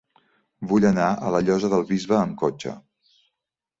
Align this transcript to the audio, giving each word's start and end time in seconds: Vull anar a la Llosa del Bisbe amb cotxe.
Vull 0.69 0.87
anar 0.89 1.09
a 1.11 1.29
la 1.35 1.43
Llosa 1.49 1.71
del 1.75 1.87
Bisbe 1.93 2.19
amb 2.23 2.37
cotxe. 2.45 2.77